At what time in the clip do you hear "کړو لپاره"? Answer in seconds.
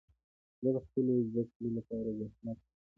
1.51-2.09